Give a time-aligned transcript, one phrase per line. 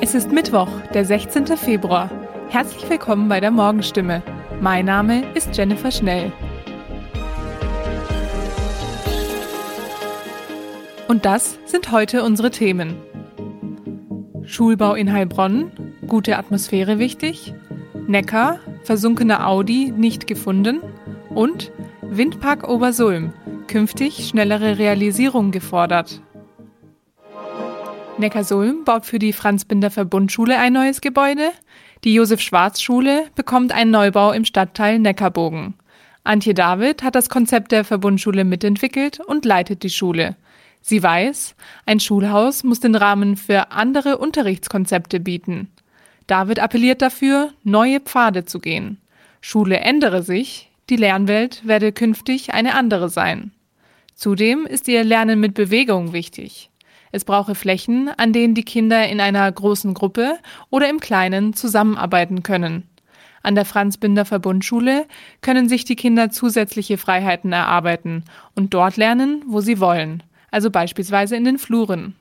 [0.00, 1.46] Es ist Mittwoch, der 16.
[1.58, 2.10] Februar.
[2.48, 4.22] Herzlich willkommen bei der Morgenstimme.
[4.60, 6.32] Mein Name ist Jennifer Schnell.
[11.06, 12.96] Und das sind heute unsere Themen.
[14.44, 15.70] Schulbau in Heilbronn,
[16.06, 17.52] gute Atmosphäre wichtig,
[18.06, 20.80] Neckar, versunkener Audi nicht gefunden
[21.28, 23.34] und Windpark Obersulm,
[23.66, 26.22] künftig schnellere Realisierung gefordert.
[28.18, 31.52] Neckarsulm baut für die Franz-Binder-Verbundschule ein neues Gebäude.
[32.02, 35.74] Die Josef-Schwarz-Schule bekommt einen Neubau im Stadtteil Neckarbogen.
[36.24, 40.36] Antje David hat das Konzept der Verbundschule mitentwickelt und leitet die Schule.
[40.80, 41.54] Sie weiß,
[41.86, 45.68] ein Schulhaus muss den Rahmen für andere Unterrichtskonzepte bieten.
[46.26, 49.00] David appelliert dafür, neue Pfade zu gehen.
[49.40, 53.52] Schule ändere sich, die Lernwelt werde künftig eine andere sein.
[54.14, 56.70] Zudem ist ihr Lernen mit Bewegung wichtig.
[57.12, 60.38] Es brauche Flächen, an denen die Kinder in einer großen Gruppe
[60.70, 62.88] oder im Kleinen zusammenarbeiten können.
[63.42, 65.06] An der Franz-Binder-Verbundschule
[65.40, 71.36] können sich die Kinder zusätzliche Freiheiten erarbeiten und dort lernen, wo sie wollen, also beispielsweise
[71.36, 72.14] in den Fluren.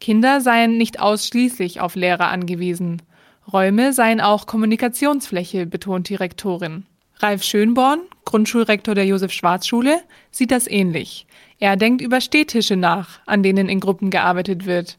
[0.00, 3.02] Kinder seien nicht ausschließlich auf Lehrer angewiesen.
[3.50, 6.84] Räume seien auch Kommunikationsfläche, betont die Rektorin.
[7.20, 11.26] Ralf Schönborn, Grundschulrektor der Josef-Schwarz-Schule, sieht das ähnlich.
[11.58, 14.98] Er denkt über Stehtische nach, an denen in Gruppen gearbeitet wird.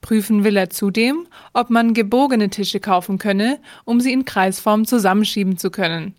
[0.00, 5.58] Prüfen will er zudem, ob man gebogene Tische kaufen könne, um sie in Kreisform zusammenschieben
[5.58, 6.14] zu können.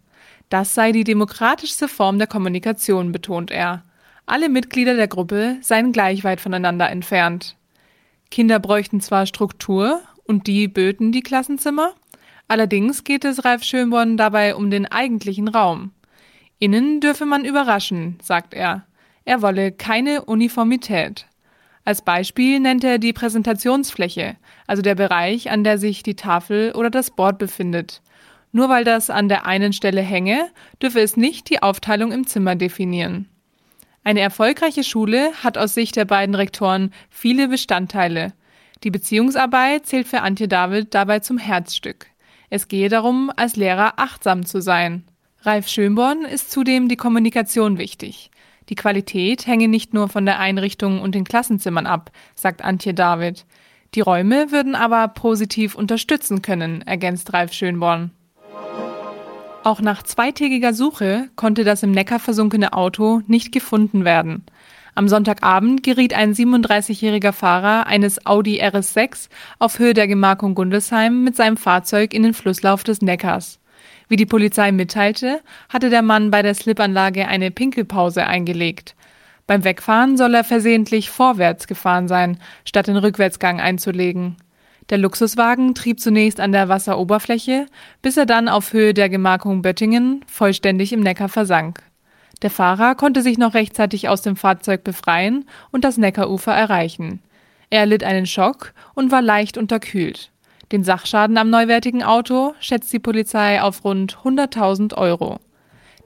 [0.50, 3.84] Das sei die demokratischste Form der Kommunikation, betont er.
[4.26, 7.56] Alle Mitglieder der Gruppe seien gleich weit voneinander entfernt.
[8.30, 11.94] Kinder bräuchten zwar Struktur, und die böten die Klassenzimmer,
[12.48, 15.92] allerdings geht es Ralf Schönborn dabei um den eigentlichen Raum.
[16.60, 18.86] Innen dürfe man überraschen, sagt er.
[19.24, 21.26] Er wolle keine Uniformität.
[21.86, 24.36] Als Beispiel nennt er die Präsentationsfläche,
[24.68, 28.02] also der Bereich, an der sich die Tafel oder das Board befindet.
[28.52, 30.50] Nur weil das an der einen Stelle hänge,
[30.82, 33.30] dürfe es nicht die Aufteilung im Zimmer definieren.
[34.03, 38.34] Eine erfolgreiche Schule hat aus Sicht der beiden Rektoren viele Bestandteile.
[38.84, 42.08] Die Beziehungsarbeit zählt für Antje David dabei zum Herzstück.
[42.50, 45.03] Es gehe darum, als Lehrer achtsam zu sein.
[45.44, 48.29] Ralf Schönborn ist zudem die Kommunikation wichtig.
[48.67, 53.45] Die Qualität hänge nicht nur von der Einrichtung und den Klassenzimmern ab, sagt Antje David.
[53.95, 58.11] Die Räume würden aber positiv unterstützen können, ergänzt Ralf Schönborn.
[59.63, 64.44] Auch nach zweitägiger Suche konnte das im Neckar versunkene Auto nicht gefunden werden.
[64.94, 71.38] Am Sonntagabend geriet ein 37-jähriger Fahrer eines Audi RS6 auf Höhe der Gemarkung Gundesheim mit
[71.38, 73.59] seinem Fahrzeug in den Flusslauf des Neckars.
[74.09, 75.40] Wie die Polizei mitteilte,
[75.70, 78.96] hatte der Mann bei der Slipanlage eine Pinkelpause eingelegt.
[79.46, 84.36] Beim Wegfahren soll er versehentlich vorwärts gefahren sein, statt den Rückwärtsgang einzulegen.
[84.90, 87.68] Der Luxuswagen trieb zunächst an der Wasseroberfläche,
[88.02, 91.84] bis er dann auf Höhe der Gemarkung Böttingen vollständig im Neckar versank.
[92.42, 97.22] Der Fahrer konnte sich noch rechtzeitig aus dem Fahrzeug befreien und das Neckarufer erreichen.
[97.69, 100.31] Er erlitt einen Schock und war leicht unterkühlt.
[100.72, 105.40] Den Sachschaden am neuwertigen Auto schätzt die Polizei auf rund 100.000 Euro.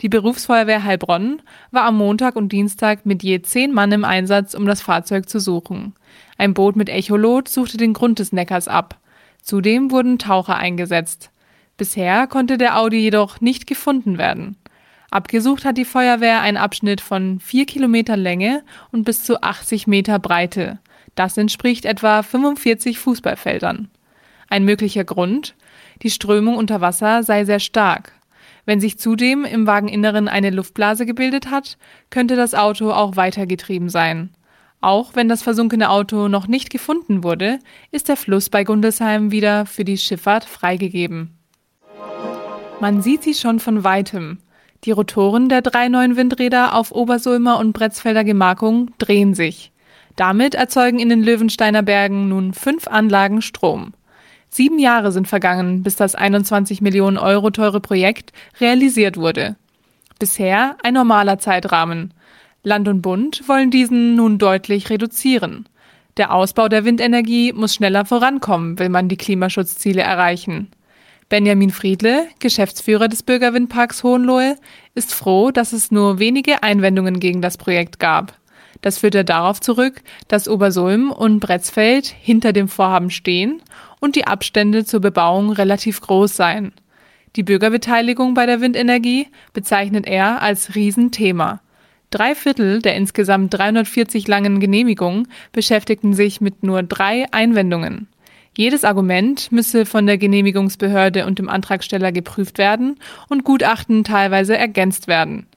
[0.01, 1.41] Die Berufsfeuerwehr Heilbronn
[1.72, 5.40] war am Montag und Dienstag mit je zehn Mann im Einsatz, um das Fahrzeug zu
[5.40, 5.94] suchen.
[6.38, 9.00] Ein Boot mit Echolot suchte den Grund des Neckars ab.
[9.41, 11.30] Zudem wurden Taucher eingesetzt.
[11.75, 14.56] Bisher konnte der Audi jedoch nicht gefunden werden.
[15.12, 20.19] Abgesucht hat die Feuerwehr einen Abschnitt von vier Kilometer Länge und bis zu 80 Meter
[20.19, 20.80] Breite.
[21.16, 23.90] Das entspricht etwa 45 Fußballfeldern.
[24.53, 25.56] Ein möglicher Grund?
[26.03, 28.12] Die Strömung unter Wasser sei sehr stark.
[28.68, 31.80] Wenn sich zudem im Wageninneren eine Luftblase gebildet hat,
[32.12, 34.30] könnte das Auto auch weitergetrieben sein.
[34.80, 37.58] Auch wenn das versunkene Auto noch nicht gefunden wurde,
[37.90, 41.31] ist der Fluss bei Gundesheim wieder für die Schifffahrt freigegeben.
[42.80, 44.38] Man sieht sie schon von weitem.
[44.84, 49.72] Die Rotoren der drei neuen Windräder auf Obersulmer und Bretzfelder Gemarkung drehen sich.
[50.16, 53.94] Damit erzeugen in den Löwensteiner Bergen nun fünf Anlagen Strom.
[54.53, 59.56] Sieben Jahre sind vergangen, bis das 21 Millionen Euro teure Projekt realisiert wurde.
[60.19, 62.13] Bisher ein normaler Zeitrahmen.
[62.62, 65.68] Land und Bund wollen diesen nun deutlich reduzieren.
[66.18, 70.69] Der Ausbau der Windenergie muss schneller vorankommen, will man die Klimaschutzziele erreichen.
[71.30, 74.57] Benjamin Friedle, Geschäftsführer des Bürgerwindparks Hohenlohe,
[74.94, 78.38] ist froh, dass es nur wenige Einwendungen gegen das Projekt gab.
[78.81, 83.63] Das führt er darauf zurück, dass Obersulm und Bretzfeld hinter dem Vorhaben stehen
[84.03, 86.73] und die Abstände zur Bebauung relativ groß seien.
[87.38, 91.61] Die Bürgerbeteiligung bei der Windenergie bezeichnet er als Riesenthema.
[92.09, 98.09] Drei Viertel der insgesamt 340 langen Genehmigungen beschäftigten sich mit nur drei Einwendungen.
[98.57, 105.07] Jedes Argument müsse von der Genehmigungsbehörde und dem Antragsteller geprüft werden und Gutachten teilweise ergänzt
[105.07, 105.47] werden.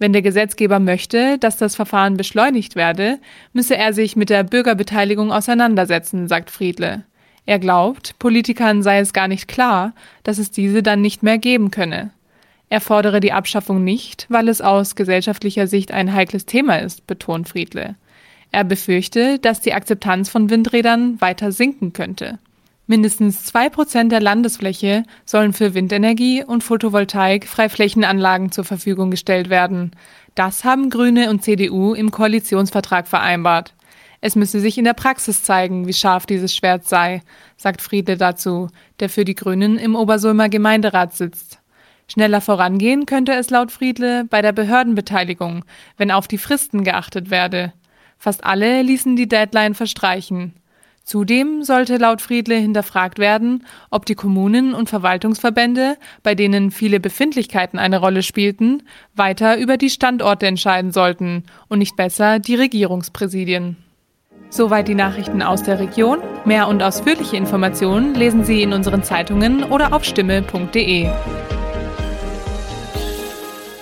[0.00, 3.20] Wenn der Gesetzgeber möchte, dass das Verfahren beschleunigt werde,
[3.52, 7.04] müsse er sich mit der Bürgerbeteiligung auseinandersetzen, sagt Friedle.
[7.44, 11.70] Er glaubt, Politikern sei es gar nicht klar, dass es diese dann nicht mehr geben
[11.70, 12.10] könne.
[12.68, 17.48] Er fordere die Abschaffung nicht, weil es aus gesellschaftlicher Sicht ein heikles Thema ist, betont
[17.48, 17.96] Friedle.
[18.50, 22.38] Er befürchte, dass die Akzeptanz von Windrädern weiter sinken könnte.
[22.86, 29.92] Mindestens zwei Prozent der Landesfläche sollen für Windenergie und Photovoltaik Freiflächenanlagen zur Verfügung gestellt werden.
[30.34, 33.74] Das haben Grüne und CDU im Koalitionsvertrag vereinbart.
[34.24, 37.22] Es müsse sich in der Praxis zeigen, wie scharf dieses Schwert sei,
[37.56, 38.68] sagt Friedle dazu,
[39.00, 41.58] der für die Grünen im Obersulmer Gemeinderat sitzt.
[42.06, 45.64] Schneller vorangehen könnte es laut Friedle bei der Behördenbeteiligung,
[45.96, 47.72] wenn auf die Fristen geachtet werde.
[48.16, 50.54] Fast alle ließen die Deadline verstreichen.
[51.02, 57.80] Zudem sollte laut Friedle hinterfragt werden, ob die Kommunen und Verwaltungsverbände, bei denen viele Befindlichkeiten
[57.80, 58.84] eine Rolle spielten,
[59.16, 63.78] weiter über die Standorte entscheiden sollten und nicht besser die Regierungspräsidien.
[64.52, 66.18] Soweit die Nachrichten aus der Region.
[66.44, 71.08] Mehr und ausführliche Informationen lesen Sie in unseren Zeitungen oder auf stimme.de.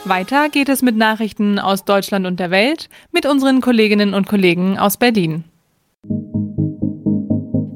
[0.04, 4.78] Weiter geht es mit Nachrichten aus Deutschland und der Welt mit unseren Kolleginnen und Kollegen
[4.78, 5.42] aus Berlin.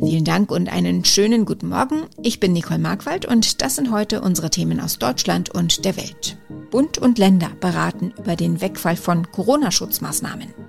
[0.01, 2.05] Vielen Dank und einen schönen guten Morgen.
[2.23, 6.37] Ich bin Nicole Markwald und das sind heute unsere Themen aus Deutschland und der Welt.
[6.71, 10.64] Bund und Länder beraten über den Wegfall von Corona-Schutzmaßnahmen.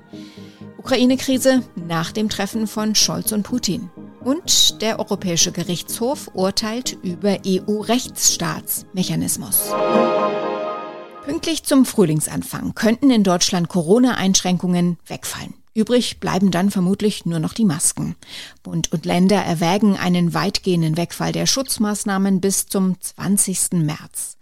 [0.86, 3.90] Ukraine-Krise nach dem Treffen von Scholz und Putin.
[4.24, 9.74] Und der Europäische Gerichtshof urteilt über EU-Rechtsstaatsmechanismus.
[11.26, 15.56] Pünktlich zum Frühlingsanfang könnten in Deutschland Corona-Einschränkungen wegfallen.
[15.74, 18.16] Übrig bleiben dann vermutlich nur noch die Masken.
[18.62, 23.72] Bund und Länder erwägen einen weitgehenden Wegfall der Schutzmaßnahmen bis zum 20.
[23.72, 24.38] März.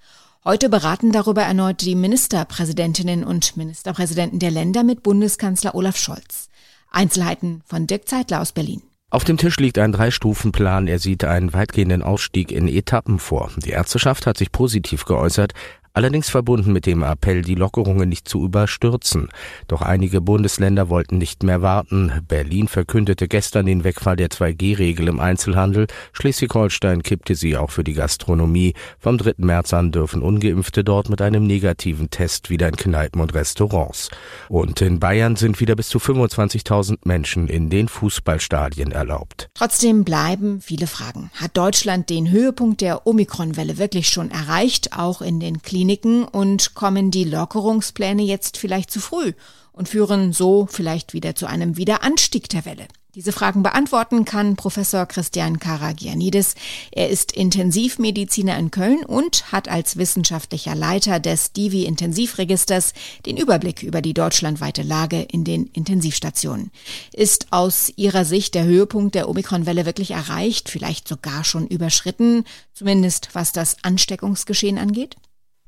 [0.45, 6.50] Heute beraten darüber erneut die Ministerpräsidentinnen und Ministerpräsidenten der Länder mit Bundeskanzler Olaf Scholz.
[6.92, 8.81] Einzelheiten von Dirk Zeitler aus Berlin.
[9.10, 10.88] Auf dem Tisch liegt ein Drei-Stufen-Plan.
[10.88, 13.51] Er sieht einen weitgehenden Ausstieg in Etappen vor.
[13.63, 15.54] Die Ärzteschaft hat sich positiv geäußert
[15.94, 19.30] allerdings verbunden mit dem Appell, die Lockerungen nicht zu überstürzen.
[19.68, 22.12] Doch einige Bundesländer wollten nicht mehr warten.
[22.28, 25.88] Berlin verkündete gestern den Wegfall der 2G-Regel im Einzelhandel.
[26.13, 28.74] Schleswig-Holstein kippte sie auch für die Gastronomie.
[29.00, 29.34] Vom 3.
[29.38, 34.10] März an dürfen Ungeimpfte dort mit einem negativen Test wieder in Kneipen und Restaurants.
[34.50, 39.50] Und in Bayern sind wieder bis zu 25.000 Menschen in den Fußballstadien erlaubt.
[39.54, 41.30] Trotzdem bleiben viele Fragen.
[41.36, 45.82] Hat Deutschland den Höhepunkt der Omikron-Welle wirklich schon erreicht, auch in den Kliniken?
[45.83, 49.33] Kliniken und kommen die Lockerungspläne jetzt vielleicht zu früh
[49.74, 52.88] und führen so vielleicht wieder zu einem Wiederanstieg der Welle?
[53.15, 56.56] Diese Fragen beantworten kann Professor Christian Karagianidis.
[56.94, 62.94] Er ist Intensivmediziner in Köln und hat als wissenschaftlicher Leiter des Divi-Intensivregisters
[63.25, 66.71] den Überblick über die deutschlandweite Lage in den Intensivstationen.
[67.12, 73.31] Ist aus Ihrer Sicht der Höhepunkt der Omikron-Welle wirklich erreicht, vielleicht sogar schon überschritten, zumindest
[73.33, 75.18] was das Ansteckungsgeschehen angeht?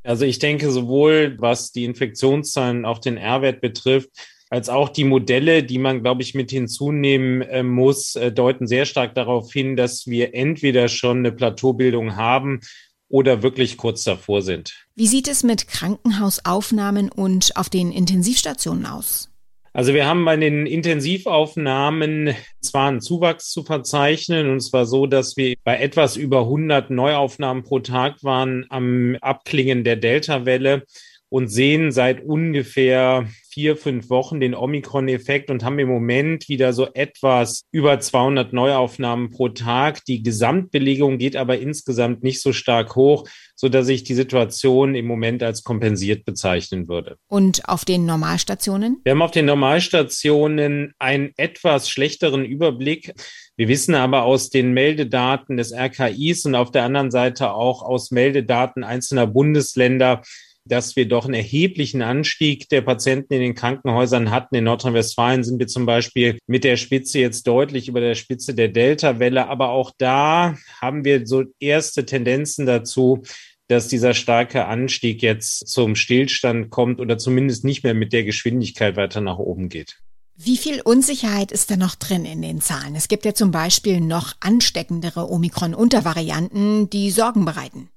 [0.06, 4.10] Also ich denke, sowohl was die Infektionszahlen auf den R-Wert betrifft,
[4.50, 8.86] als auch die Modelle, die man, glaube ich, mit hinzunehmen äh, muss, äh, deuten sehr
[8.86, 12.62] stark darauf hin, dass wir entweder schon eine Plateaubildung haben
[13.10, 14.74] oder wirklich kurz davor sind.
[14.96, 19.30] Wie sieht es mit Krankenhausaufnahmen und auf den Intensivstationen aus?
[19.76, 25.36] Also wir haben bei den Intensivaufnahmen zwar einen Zuwachs zu verzeichnen, und zwar so, dass
[25.36, 30.86] wir bei etwas über 100 Neuaufnahmen pro Tag waren am Abklingen der Delta-Welle
[31.30, 36.90] und sehen seit ungefähr vier, fünf Wochen den Omikron-Effekt und haben im Moment wieder so
[36.94, 40.04] etwas über 200 Neuaufnahmen pro Tag.
[40.06, 45.08] Die Gesamtbelegung geht aber insgesamt nicht so stark hoch, so dass ich die Situation im
[45.08, 47.18] Moment als kompensiert bezeichnen würde.
[47.28, 49.00] Und auf den Normalstationen?
[49.06, 53.14] Wir haben auf den Normalstationen einen etwas schlechteren Überblick.
[53.56, 58.12] Wir wissen aber aus den Meldedaten des RKIs und auf der anderen Seite auch aus
[58.12, 60.22] Meldedaten einzelner Bundesländer,
[60.66, 64.56] dass wir doch einen erheblichen Anstieg der Patienten in den Krankenhäusern hatten.
[64.56, 68.70] In Nordrhein-Westfalen sind wir zum Beispiel mit der Spitze jetzt deutlich über der Spitze der
[68.70, 69.48] Delta-Welle.
[69.48, 73.24] Aber auch da haben wir so erste Tendenzen dazu,
[73.68, 78.96] dass dieser starke Anstieg jetzt zum Stillstand kommt oder zumindest nicht mehr mit der Geschwindigkeit
[78.96, 79.98] weiter nach oben geht.
[80.38, 82.96] Wie viel Unsicherheit ist da noch drin in den Zahlen?
[82.96, 87.90] Es gibt ja zum Beispiel noch ansteckendere Omikron-Untervarianten, die Sorgen bereiten.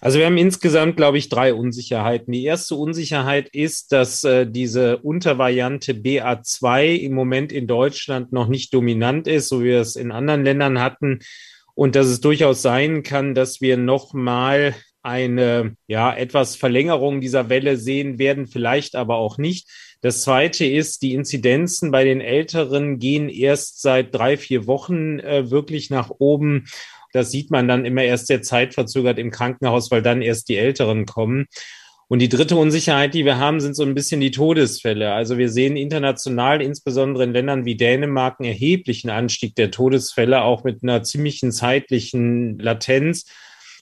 [0.00, 2.32] Also wir haben insgesamt, glaube ich, drei Unsicherheiten.
[2.32, 8.74] Die erste Unsicherheit ist, dass äh, diese Untervariante BA2 im Moment in Deutschland noch nicht
[8.74, 11.20] dominant ist, so wie wir es in anderen Ländern hatten.
[11.74, 17.76] Und dass es durchaus sein kann, dass wir nochmal eine, ja, etwas Verlängerung dieser Welle
[17.76, 19.68] sehen werden, vielleicht aber auch nicht.
[20.00, 25.50] Das zweite ist, die Inzidenzen bei den Älteren gehen erst seit drei, vier Wochen äh,
[25.50, 26.66] wirklich nach oben.
[27.12, 31.06] Das sieht man dann immer erst sehr zeitverzögert im Krankenhaus, weil dann erst die Älteren
[31.06, 31.46] kommen.
[32.08, 35.14] Und die dritte Unsicherheit, die wir haben, sind so ein bisschen die Todesfälle.
[35.14, 40.62] Also wir sehen international, insbesondere in Ländern wie Dänemark, einen erheblichen Anstieg der Todesfälle, auch
[40.62, 43.24] mit einer ziemlichen zeitlichen Latenz.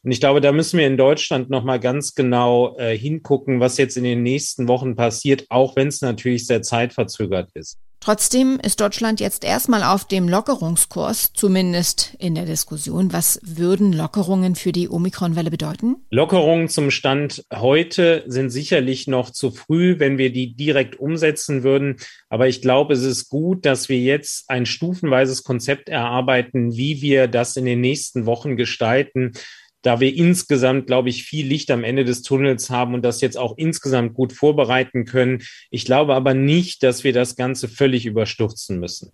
[0.04, 3.96] Und ich glaube, da müssen wir in Deutschland nochmal ganz genau äh, hingucken, was jetzt
[3.96, 7.78] in den nächsten Wochen passiert, auch wenn es natürlich sehr zeitverzögert ist.
[8.00, 13.12] Trotzdem ist Deutschland jetzt erstmal auf dem Lockerungskurs, zumindest in der Diskussion.
[13.12, 15.96] Was würden Lockerungen für die Omikronwelle bedeuten?
[16.08, 21.96] Lockerungen zum Stand heute sind sicherlich noch zu früh, wenn wir die direkt umsetzen würden.
[22.30, 27.28] Aber ich glaube, es ist gut, dass wir jetzt ein stufenweises Konzept erarbeiten, wie wir
[27.28, 29.32] das in den nächsten Wochen gestalten
[29.82, 33.38] da wir insgesamt, glaube ich, viel Licht am Ende des Tunnels haben und das jetzt
[33.38, 35.42] auch insgesamt gut vorbereiten können.
[35.70, 39.12] Ich glaube aber nicht, dass wir das Ganze völlig überstürzen müssen.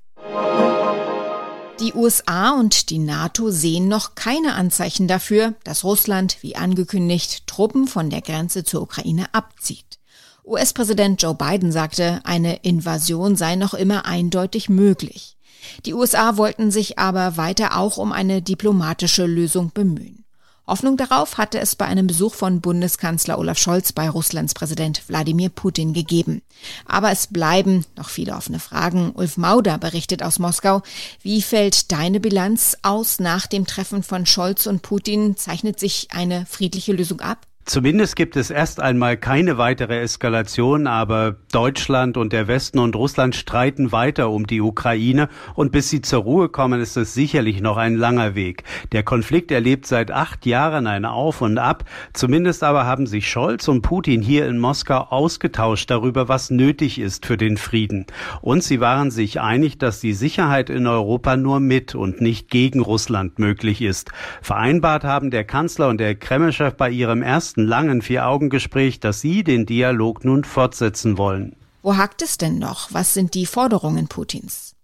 [1.80, 7.86] Die USA und die NATO sehen noch keine Anzeichen dafür, dass Russland, wie angekündigt, Truppen
[7.86, 9.98] von der Grenze zur Ukraine abzieht.
[10.46, 15.36] US-Präsident Joe Biden sagte, eine Invasion sei noch immer eindeutig möglich.
[15.84, 20.25] Die USA wollten sich aber weiter auch um eine diplomatische Lösung bemühen.
[20.66, 25.48] Hoffnung darauf hatte es bei einem Besuch von Bundeskanzler Olaf Scholz bei Russlands Präsident Wladimir
[25.48, 26.42] Putin gegeben.
[26.86, 29.12] Aber es bleiben noch viele offene Fragen.
[29.14, 30.82] Ulf Mauder berichtet aus Moskau.
[31.22, 35.36] Wie fällt deine Bilanz aus nach dem Treffen von Scholz und Putin?
[35.36, 37.46] Zeichnet sich eine friedliche Lösung ab?
[37.66, 43.34] Zumindest gibt es erst einmal keine weitere Eskalation, aber Deutschland und der Westen und Russland
[43.34, 47.76] streiten weiter um die Ukraine und bis sie zur Ruhe kommen, ist es sicherlich noch
[47.76, 48.62] ein langer Weg.
[48.92, 51.82] Der Konflikt erlebt seit acht Jahren ein Auf und Ab.
[52.12, 57.26] Zumindest aber haben sich Scholz und Putin hier in Moskau ausgetauscht darüber, was nötig ist
[57.26, 58.06] für den Frieden.
[58.42, 62.78] Und sie waren sich einig, dass die Sicherheit in Europa nur mit und nicht gegen
[62.78, 64.12] Russland möglich ist.
[64.40, 69.42] Vereinbart haben der Kanzler und der Kremlchef bei ihrem ersten ersten langen Vier-Augen-Gespräch, dass Sie
[69.42, 71.56] den Dialog nun fortsetzen wollen.
[71.82, 72.92] Wo hakt es denn noch?
[72.92, 74.75] Was sind die Forderungen Putins?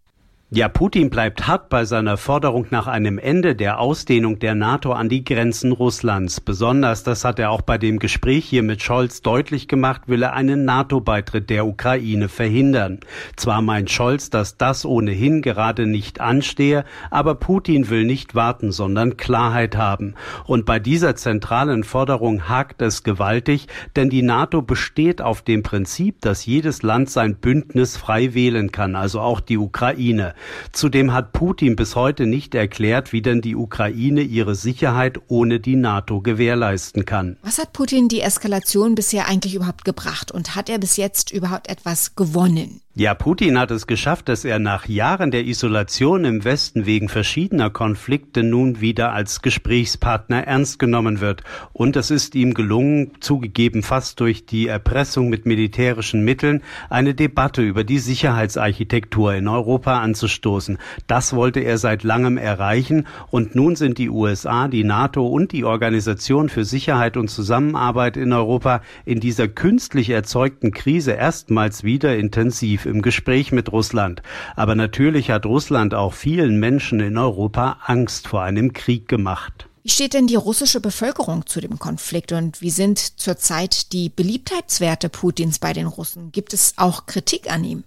[0.54, 5.08] Ja, Putin bleibt hart bei seiner Forderung nach einem Ende der Ausdehnung der NATO an
[5.08, 6.42] die Grenzen Russlands.
[6.42, 10.34] Besonders, das hat er auch bei dem Gespräch hier mit Scholz deutlich gemacht, will er
[10.34, 13.00] einen NATO-Beitritt der Ukraine verhindern.
[13.34, 19.16] Zwar meint Scholz, dass das ohnehin gerade nicht anstehe, aber Putin will nicht warten, sondern
[19.16, 20.16] Klarheit haben.
[20.44, 26.20] Und bei dieser zentralen Forderung hakt es gewaltig, denn die NATO besteht auf dem Prinzip,
[26.20, 30.34] dass jedes Land sein Bündnis frei wählen kann, also auch die Ukraine.
[30.72, 35.76] Zudem hat Putin bis heute nicht erklärt, wie denn die Ukraine ihre Sicherheit ohne die
[35.76, 37.36] NATO gewährleisten kann.
[37.42, 41.68] Was hat Putin die Eskalation bisher eigentlich überhaupt gebracht und hat er bis jetzt überhaupt
[41.68, 42.80] etwas gewonnen?
[42.94, 47.70] Ja, Putin hat es geschafft, dass er nach Jahren der Isolation im Westen wegen verschiedener
[47.70, 51.42] Konflikte nun wieder als Gesprächspartner ernst genommen wird.
[51.72, 57.62] Und es ist ihm gelungen, zugegeben fast durch die Erpressung mit militärischen Mitteln, eine Debatte
[57.62, 60.76] über die Sicherheitsarchitektur in Europa anzustoßen.
[61.06, 63.06] Das wollte er seit langem erreichen.
[63.30, 68.34] Und nun sind die USA, die NATO und die Organisation für Sicherheit und Zusammenarbeit in
[68.34, 74.22] Europa in dieser künstlich erzeugten Krise erstmals wieder intensiv im Gespräch mit Russland.
[74.56, 79.68] Aber natürlich hat Russland auch vielen Menschen in Europa Angst vor einem Krieg gemacht.
[79.84, 85.08] Wie steht denn die russische Bevölkerung zu dem Konflikt und wie sind zurzeit die Beliebtheitswerte
[85.08, 86.30] Putins bei den Russen?
[86.30, 87.84] Gibt es auch Kritik an ihm?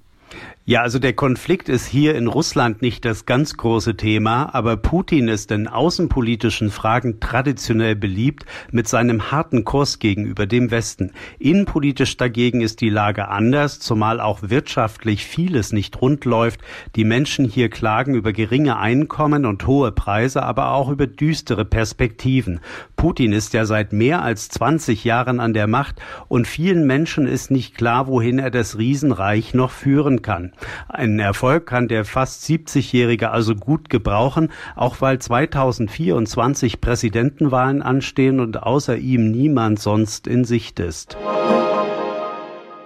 [0.67, 5.27] Ja, also der Konflikt ist hier in Russland nicht das ganz große Thema, aber Putin
[5.27, 11.11] ist in außenpolitischen Fragen traditionell beliebt mit seinem harten Kurs gegenüber dem Westen.
[11.37, 16.61] Innenpolitisch dagegen ist die Lage anders, zumal auch wirtschaftlich vieles nicht rund läuft.
[16.95, 22.59] Die Menschen hier klagen über geringe Einkommen und hohe Preise, aber auch über düstere Perspektiven.
[22.95, 27.51] Putin ist ja seit mehr als 20 Jahren an der Macht und vielen Menschen ist
[27.51, 30.53] nicht klar, wohin er das Riesenreich noch führen kann.
[30.87, 38.63] Einen Erfolg kann der fast 70-Jährige also gut gebrauchen, auch weil 2024 Präsidentenwahlen anstehen und
[38.63, 41.17] außer ihm niemand sonst in Sicht ist.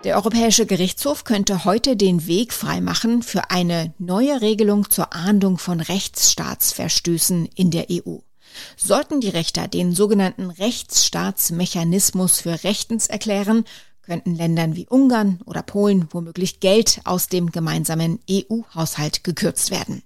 [0.06, 5.82] Der Europäische Gerichtshof könnte heute den Weg freimachen für eine neue Regelung zur Ahndung von
[5.82, 8.20] Rechtsstaatsverstößen in der EU.
[8.78, 13.66] Sollten die Richter den sogenannten Rechtsstaatsmechanismus für rechtens erklären,
[14.10, 20.02] könnten Ländern wie Ungarn oder Polen womöglich Geld aus dem gemeinsamen EU-Haushalt gekürzt werden.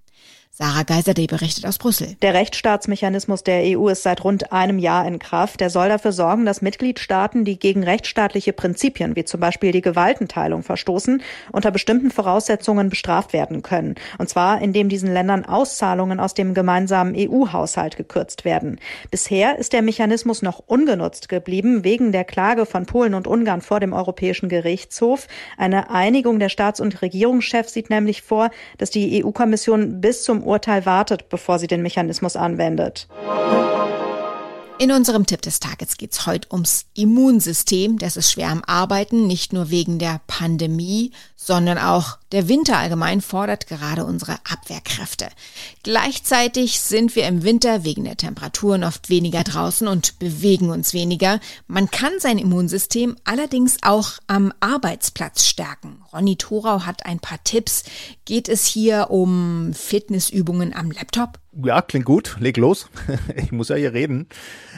[0.55, 2.15] Sarah Geiserde berichtet aus Brüssel.
[2.21, 5.59] Der Rechtsstaatsmechanismus der EU ist seit rund einem Jahr in Kraft.
[5.61, 10.61] Der soll dafür sorgen, dass Mitgliedstaaten, die gegen rechtsstaatliche Prinzipien wie zum Beispiel die Gewaltenteilung
[10.61, 13.95] verstoßen, unter bestimmten Voraussetzungen bestraft werden können.
[14.19, 18.79] Und zwar, indem diesen Ländern Auszahlungen aus dem gemeinsamen EU-Haushalt gekürzt werden.
[19.09, 23.79] Bisher ist der Mechanismus noch ungenutzt geblieben wegen der Klage von Polen und Ungarn vor
[23.79, 25.27] dem Europäischen Gerichtshof.
[25.57, 30.85] Eine Einigung der Staats- und Regierungschefs sieht nämlich vor, dass die EU-Kommission bis zum Urteil
[30.85, 33.07] wartet, bevor sie den Mechanismus anwendet.
[34.79, 37.99] In unserem Tipp des Tages geht es heute ums Immunsystem.
[37.99, 43.21] Das ist schwer am Arbeiten, nicht nur wegen der Pandemie, sondern auch der Winter allgemein
[43.21, 45.29] fordert gerade unsere Abwehrkräfte.
[45.83, 51.39] Gleichzeitig sind wir im Winter wegen der Temperaturen oft weniger draußen und bewegen uns weniger.
[51.67, 56.01] Man kann sein Immunsystem allerdings auch am Arbeitsplatz stärken.
[56.11, 57.83] Ronny Thorau hat ein paar Tipps.
[58.25, 61.42] Geht es hier um Fitnessübungen am Laptop?
[61.61, 62.35] Ja, klingt gut.
[62.39, 62.89] Leg los.
[63.35, 64.27] ich muss ja hier reden.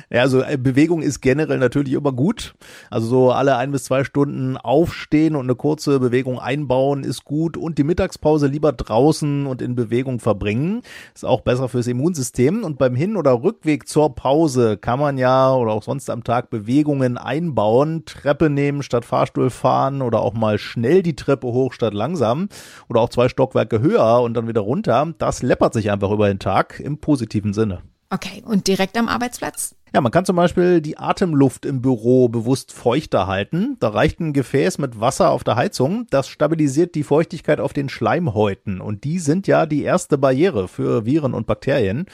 [0.10, 2.54] Ja, also äh, Bewegung ist generell natürlich immer gut.
[2.90, 7.56] Also so alle ein bis zwei Stunden aufstehen und eine kurze Bewegung einbauen ist gut.
[7.56, 10.82] Und die Mittagspause lieber draußen und in Bewegung verbringen.
[11.14, 12.66] Ist auch besser fürs Immunsystem.
[12.66, 16.50] Und beim Hin- oder Rückweg zur Pause kann man ja oder auch sonst am Tag
[16.50, 18.04] Bewegungen einbauen.
[18.06, 22.50] Treppe nehmen statt Fahrstuhl fahren oder auch mal schnell die Treppe hoch statt langsam.
[22.90, 25.14] Oder auch zwei Stockwerke höher und dann wieder runter.
[25.20, 26.65] Das läppert sich einfach über den Tag.
[26.66, 27.82] Tag im positiven Sinne.
[28.10, 29.76] Okay, und direkt am Arbeitsplatz?
[29.94, 33.78] Ja, man kann zum Beispiel die Atemluft im Büro bewusst feuchter halten.
[33.80, 36.06] Da reicht ein Gefäß mit Wasser auf der Heizung.
[36.10, 38.80] Das stabilisiert die Feuchtigkeit auf den Schleimhäuten.
[38.80, 42.06] Und die sind ja die erste Barriere für Viren und Bakterien.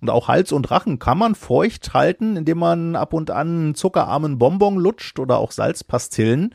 [0.00, 4.38] Und auch Hals und Rachen kann man feucht halten, indem man ab und an zuckerarmen
[4.38, 6.54] Bonbon lutscht oder auch Salzpastillen.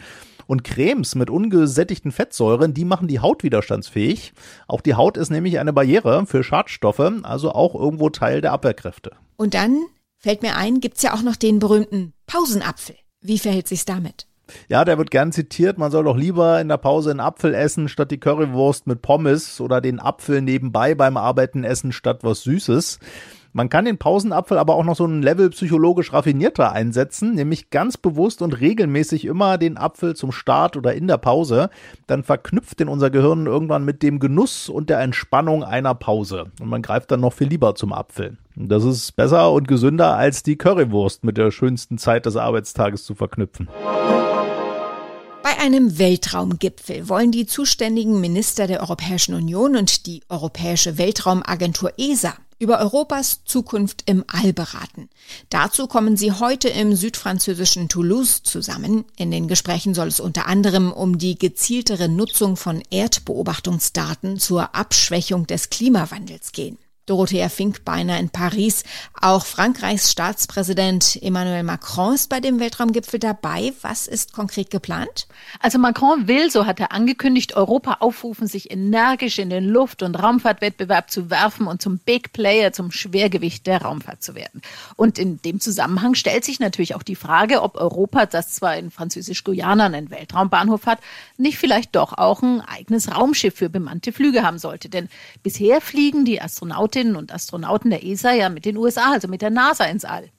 [0.51, 4.33] Und Cremes mit ungesättigten Fettsäuren, die machen die Haut widerstandsfähig.
[4.67, 9.11] Auch die Haut ist nämlich eine Barriere für Schadstoffe, also auch irgendwo Teil der Abwehrkräfte.
[9.37, 9.79] Und dann
[10.17, 12.97] fällt mir ein, gibt's ja auch noch den berühmten Pausenapfel.
[13.21, 14.27] Wie verhält sich's damit?
[14.67, 17.87] Ja, der wird gern zitiert, man soll doch lieber in der Pause einen Apfel essen
[17.87, 22.99] statt die Currywurst mit Pommes oder den Apfel nebenbei beim Arbeiten essen statt was Süßes.
[23.53, 27.97] Man kann den Pausenapfel aber auch noch so ein Level psychologisch raffinierter einsetzen, nämlich ganz
[27.97, 31.69] bewusst und regelmäßig immer den Apfel zum Start oder in der Pause.
[32.07, 36.45] Dann verknüpft den unser Gehirn irgendwann mit dem Genuss und der Entspannung einer Pause.
[36.61, 38.37] Und man greift dann noch viel lieber zum Apfel.
[38.55, 43.15] Das ist besser und gesünder als die Currywurst mit der schönsten Zeit des Arbeitstages zu
[43.15, 43.67] verknüpfen.
[45.43, 52.33] Bei einem Weltraumgipfel wollen die zuständigen Minister der Europäischen Union und die Europäische Weltraumagentur ESA
[52.61, 55.09] über Europas Zukunft im All beraten.
[55.49, 59.05] Dazu kommen sie heute im südfranzösischen Toulouse zusammen.
[59.17, 65.47] In den Gesprächen soll es unter anderem um die gezieltere Nutzung von Erdbeobachtungsdaten zur Abschwächung
[65.47, 66.77] des Klimawandels gehen.
[67.11, 68.85] Dorothea Finkbeiner in Paris.
[69.19, 73.73] Auch Frankreichs Staatspräsident Emmanuel Macron ist bei dem Weltraumgipfel dabei.
[73.81, 75.27] Was ist konkret geplant?
[75.59, 80.15] Also Macron will, so hat er angekündigt, Europa aufrufen, sich energisch in den Luft- und
[80.15, 84.61] Raumfahrtwettbewerb zu werfen und zum Big Player, zum Schwergewicht der Raumfahrt zu werden.
[84.95, 88.89] Und in dem Zusammenhang stellt sich natürlich auch die Frage, ob Europa, das zwar in
[88.89, 90.99] Französisch-Guyana einen Weltraumbahnhof hat,
[91.35, 94.87] nicht vielleicht doch auch ein eigenes Raumschiff für bemannte Flüge haben sollte.
[94.87, 95.09] Denn
[95.43, 99.41] bisher fliegen die Astronauten Astronautinnen und Astronauten der ESA ja mit den USA, also mit
[99.41, 100.29] der NASA ins All.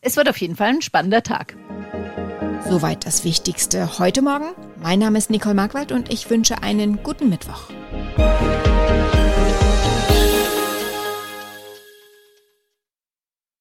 [0.00, 1.56] Es wird auf jeden Fall ein spannender Tag.
[2.68, 4.54] Soweit das Wichtigste heute Morgen.
[4.82, 7.70] Mein Name ist Nicole Markwald und ich wünsche einen guten Mittwoch.